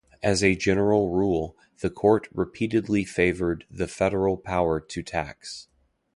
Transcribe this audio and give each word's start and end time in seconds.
As 0.23 0.43
a 0.43 0.55
general 0.55 1.11
rule, 1.11 1.55
the 1.81 1.91
court 1.91 2.27
repeatedly 2.33 3.03
favored 3.03 3.65
the 3.69 3.87
federal 3.87 4.35
power 4.35 4.79
to 4.79 5.03
tax. 5.03 5.67